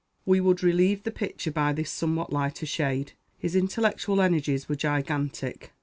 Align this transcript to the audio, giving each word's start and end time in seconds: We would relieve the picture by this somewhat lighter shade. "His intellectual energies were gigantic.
We 0.25 0.41
would 0.41 0.63
relieve 0.63 1.03
the 1.03 1.11
picture 1.11 1.51
by 1.51 1.73
this 1.73 1.91
somewhat 1.91 2.33
lighter 2.33 2.65
shade. 2.65 3.11
"His 3.37 3.55
intellectual 3.55 4.19
energies 4.19 4.67
were 4.67 4.73
gigantic. 4.73 5.73